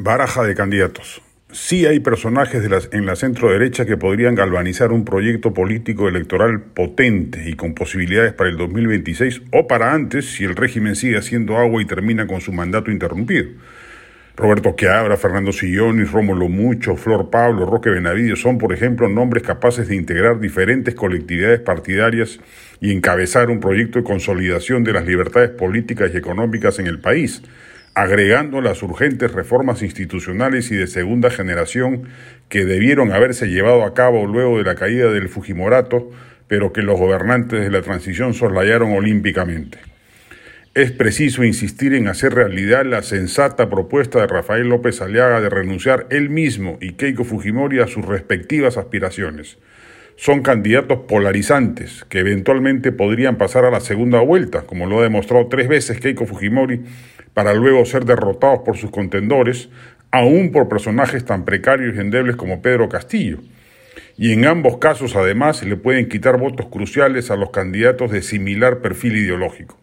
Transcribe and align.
Baraja 0.00 0.44
de 0.44 0.54
candidatos. 0.54 1.20
Sí 1.50 1.84
hay 1.84 1.98
personajes 1.98 2.62
en 2.92 3.04
la 3.04 3.16
centro 3.16 3.50
derecha 3.50 3.84
que 3.84 3.96
podrían 3.96 4.36
galvanizar 4.36 4.92
un 4.92 5.04
proyecto 5.04 5.52
político 5.52 6.06
electoral 6.06 6.60
potente 6.60 7.50
y 7.50 7.54
con 7.54 7.74
posibilidades 7.74 8.32
para 8.32 8.48
el 8.48 8.56
2026 8.58 9.42
o 9.50 9.66
para 9.66 9.92
antes 9.92 10.26
si 10.26 10.44
el 10.44 10.54
régimen 10.54 10.94
sigue 10.94 11.18
haciendo 11.18 11.56
agua 11.56 11.82
y 11.82 11.84
termina 11.84 12.28
con 12.28 12.40
su 12.40 12.52
mandato 12.52 12.92
interrumpido. 12.92 13.48
Roberto 14.36 14.76
Quiabra, 14.76 15.16
Fernando 15.16 15.50
Silloni, 15.50 16.04
Rómulo 16.04 16.48
Mucho, 16.48 16.94
Flor 16.94 17.28
Pablo, 17.28 17.66
Roque 17.66 17.90
Benavides 17.90 18.38
son, 18.38 18.56
por 18.56 18.72
ejemplo, 18.72 19.08
nombres 19.08 19.42
capaces 19.42 19.88
de 19.88 19.96
integrar 19.96 20.38
diferentes 20.38 20.94
colectividades 20.94 21.58
partidarias 21.58 22.38
y 22.80 22.92
encabezar 22.92 23.50
un 23.50 23.58
proyecto 23.58 23.98
de 23.98 24.04
consolidación 24.04 24.84
de 24.84 24.92
las 24.92 25.04
libertades 25.04 25.50
políticas 25.50 26.12
y 26.14 26.18
económicas 26.18 26.78
en 26.78 26.86
el 26.86 27.00
país 27.00 27.42
agregando 28.00 28.60
las 28.60 28.80
urgentes 28.84 29.32
reformas 29.32 29.82
institucionales 29.82 30.70
y 30.70 30.76
de 30.76 30.86
segunda 30.86 31.30
generación 31.30 32.04
que 32.48 32.64
debieron 32.64 33.10
haberse 33.10 33.48
llevado 33.48 33.82
a 33.82 33.92
cabo 33.92 34.24
luego 34.24 34.58
de 34.58 34.62
la 34.62 34.76
caída 34.76 35.10
del 35.10 35.28
Fujimorato, 35.28 36.08
pero 36.46 36.72
que 36.72 36.82
los 36.82 36.96
gobernantes 36.96 37.60
de 37.60 37.70
la 37.70 37.82
transición 37.82 38.34
soslayaron 38.34 38.92
olímpicamente. 38.92 39.78
Es 40.74 40.92
preciso 40.92 41.42
insistir 41.42 41.92
en 41.92 42.06
hacer 42.06 42.34
realidad 42.34 42.84
la 42.84 43.02
sensata 43.02 43.68
propuesta 43.68 44.20
de 44.20 44.28
Rafael 44.28 44.68
López 44.68 45.02
Aliaga 45.02 45.40
de 45.40 45.50
renunciar 45.50 46.06
él 46.10 46.30
mismo 46.30 46.78
y 46.80 46.92
Keiko 46.92 47.24
Fujimori 47.24 47.80
a 47.80 47.88
sus 47.88 48.04
respectivas 48.04 48.76
aspiraciones. 48.76 49.58
Son 50.20 50.42
candidatos 50.42 51.02
polarizantes 51.06 52.04
que 52.08 52.18
eventualmente 52.18 52.90
podrían 52.90 53.38
pasar 53.38 53.64
a 53.64 53.70
la 53.70 53.78
segunda 53.78 54.18
vuelta, 54.18 54.62
como 54.62 54.86
lo 54.86 54.98
ha 54.98 55.04
demostrado 55.04 55.46
tres 55.46 55.68
veces 55.68 56.00
Keiko 56.00 56.26
Fujimori 56.26 56.80
para 57.34 57.54
luego 57.54 57.84
ser 57.84 58.04
derrotados 58.04 58.62
por 58.64 58.76
sus 58.76 58.90
contendores, 58.90 59.68
aún 60.10 60.50
por 60.50 60.68
personajes 60.68 61.24
tan 61.24 61.44
precarios 61.44 61.94
y 61.94 62.00
endebles 62.00 62.34
como 62.34 62.62
Pedro 62.62 62.88
Castillo. 62.88 63.38
Y 64.16 64.32
en 64.32 64.44
ambos 64.46 64.78
casos, 64.78 65.14
además, 65.14 65.62
le 65.62 65.76
pueden 65.76 66.08
quitar 66.08 66.36
votos 66.36 66.66
cruciales 66.66 67.30
a 67.30 67.36
los 67.36 67.50
candidatos 67.50 68.10
de 68.10 68.22
similar 68.22 68.80
perfil 68.80 69.18
ideológico. 69.18 69.78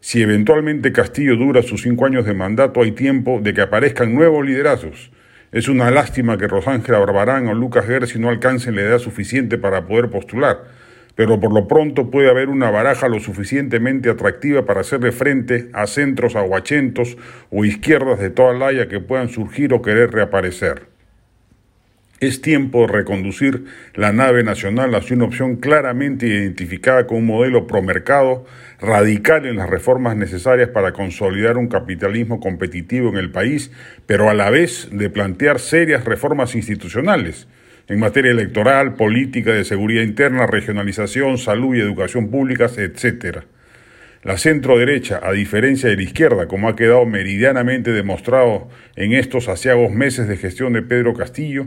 Si 0.00 0.22
eventualmente 0.22 0.92
Castillo 0.92 1.36
dura 1.36 1.62
sus 1.62 1.82
cinco 1.82 2.06
años 2.06 2.24
de 2.24 2.32
mandato, 2.32 2.80
hay 2.80 2.92
tiempo 2.92 3.38
de 3.42 3.52
que 3.52 3.60
aparezcan 3.60 4.14
nuevos 4.14 4.46
liderazos. 4.46 5.12
Es 5.52 5.68
una 5.68 5.90
lástima 5.90 6.38
que 6.38 6.48
Rosángela 6.48 6.98
Barbarán 6.98 7.46
o 7.46 7.54
Lucas 7.54 7.86
Gersi 7.86 8.18
no 8.18 8.30
alcancen 8.30 8.74
la 8.74 8.82
edad 8.82 8.98
suficiente 8.98 9.58
para 9.58 9.86
poder 9.86 10.10
postular 10.10 10.82
pero 11.14 11.38
por 11.40 11.52
lo 11.52 11.68
pronto 11.68 12.10
puede 12.10 12.30
haber 12.30 12.48
una 12.48 12.70
baraja 12.70 13.08
lo 13.08 13.20
suficientemente 13.20 14.10
atractiva 14.10 14.64
para 14.64 14.80
hacerle 14.80 15.12
frente 15.12 15.68
a 15.72 15.86
centros 15.86 16.36
aguachentos 16.36 17.16
o 17.50 17.64
izquierdas 17.64 18.18
de 18.18 18.30
toda 18.30 18.54
la 18.54 18.68
haya 18.68 18.88
que 18.88 19.00
puedan 19.00 19.28
surgir 19.28 19.74
o 19.74 19.82
querer 19.82 20.10
reaparecer. 20.10 20.91
Es 22.22 22.40
tiempo 22.40 22.82
de 22.82 22.92
reconducir 22.92 23.64
la 23.96 24.12
nave 24.12 24.44
nacional 24.44 24.94
hacia 24.94 25.16
una 25.16 25.24
opción 25.24 25.56
claramente 25.56 26.28
identificada 26.28 27.04
con 27.08 27.18
un 27.18 27.26
modelo 27.26 27.66
promercado, 27.66 28.46
radical 28.80 29.44
en 29.44 29.56
las 29.56 29.68
reformas 29.68 30.16
necesarias 30.16 30.68
para 30.68 30.92
consolidar 30.92 31.58
un 31.58 31.66
capitalismo 31.66 32.38
competitivo 32.38 33.08
en 33.08 33.16
el 33.16 33.32
país, 33.32 33.72
pero 34.06 34.30
a 34.30 34.34
la 34.34 34.50
vez 34.50 34.88
de 34.92 35.10
plantear 35.10 35.58
serias 35.58 36.04
reformas 36.04 36.54
institucionales 36.54 37.48
en 37.88 37.98
materia 37.98 38.30
electoral, 38.30 38.94
política 38.94 39.52
de 39.52 39.64
seguridad 39.64 40.04
interna, 40.04 40.46
regionalización, 40.46 41.38
salud 41.38 41.74
y 41.74 41.80
educación 41.80 42.30
públicas, 42.30 42.78
etc. 42.78 43.38
La 44.24 44.38
centro 44.38 44.78
derecha, 44.78 45.18
a 45.20 45.32
diferencia 45.32 45.88
de 45.88 45.96
la 45.96 46.02
izquierda, 46.02 46.46
como 46.46 46.68
ha 46.68 46.76
quedado 46.76 47.04
meridianamente 47.06 47.90
demostrado 47.90 48.68
en 48.94 49.14
estos 49.14 49.48
asiagos 49.48 49.90
meses 49.90 50.28
de 50.28 50.36
gestión 50.36 50.74
de 50.74 50.82
Pedro 50.82 51.12
Castillo, 51.12 51.66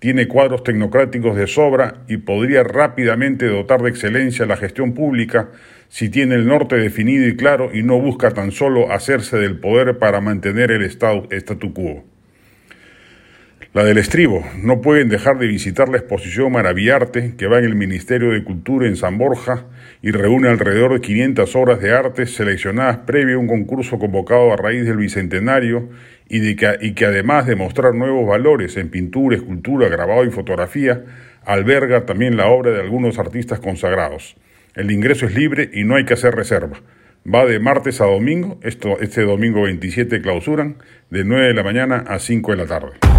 tiene 0.00 0.26
cuadros 0.26 0.64
tecnocráticos 0.64 1.36
de 1.36 1.46
sobra 1.46 2.02
y 2.08 2.16
podría 2.16 2.64
rápidamente 2.64 3.46
dotar 3.46 3.82
de 3.82 3.90
excelencia 3.90 4.46
la 4.46 4.56
gestión 4.56 4.94
pública 4.94 5.50
si 5.90 6.08
tiene 6.08 6.34
el 6.34 6.48
norte 6.48 6.74
definido 6.74 7.28
y 7.28 7.36
claro 7.36 7.70
y 7.72 7.84
no 7.84 8.00
busca 8.00 8.32
tan 8.32 8.50
solo 8.50 8.90
hacerse 8.90 9.36
del 9.36 9.60
poder 9.60 9.98
para 9.98 10.20
mantener 10.20 10.72
el 10.72 10.82
statu 10.82 11.72
quo. 11.72 12.11
La 13.74 13.84
del 13.84 13.96
estribo. 13.96 14.44
No 14.62 14.82
pueden 14.82 15.08
dejar 15.08 15.38
de 15.38 15.46
visitar 15.46 15.88
la 15.88 15.96
exposición 15.96 16.52
Maravillarte 16.52 17.36
que 17.38 17.46
va 17.46 17.58
en 17.58 17.64
el 17.64 17.74
Ministerio 17.74 18.32
de 18.32 18.44
Cultura 18.44 18.86
en 18.86 18.96
San 18.96 19.16
Borja 19.16 19.64
y 20.02 20.10
reúne 20.10 20.50
alrededor 20.50 20.92
de 20.92 21.00
500 21.00 21.56
obras 21.56 21.80
de 21.80 21.90
arte 21.90 22.26
seleccionadas 22.26 22.98
previo 23.06 23.36
a 23.36 23.40
un 23.40 23.46
concurso 23.46 23.98
convocado 23.98 24.52
a 24.52 24.58
raíz 24.58 24.84
del 24.84 24.98
Bicentenario 24.98 25.88
y, 26.28 26.40
de 26.40 26.54
que 26.94 27.06
además 27.06 27.46
de 27.46 27.56
mostrar 27.56 27.94
nuevos 27.94 28.28
valores 28.28 28.76
en 28.76 28.90
pintura, 28.90 29.36
escultura, 29.36 29.88
grabado 29.88 30.26
y 30.26 30.30
fotografía, 30.30 31.02
alberga 31.46 32.04
también 32.04 32.36
la 32.36 32.48
obra 32.48 32.72
de 32.72 32.80
algunos 32.80 33.18
artistas 33.18 33.58
consagrados. 33.58 34.36
El 34.74 34.90
ingreso 34.90 35.24
es 35.24 35.34
libre 35.34 35.70
y 35.72 35.84
no 35.84 35.96
hay 35.96 36.04
que 36.04 36.12
hacer 36.12 36.34
reserva. 36.34 36.82
Va 37.26 37.46
de 37.46 37.58
martes 37.58 38.02
a 38.02 38.04
domingo, 38.04 38.58
esto, 38.62 39.00
este 39.00 39.22
domingo 39.22 39.62
27 39.62 40.20
clausuran, 40.20 40.76
de 41.08 41.24
9 41.24 41.46
de 41.46 41.54
la 41.54 41.62
mañana 41.62 42.04
a 42.06 42.18
5 42.18 42.50
de 42.50 42.56
la 42.58 42.66
tarde. 42.66 43.11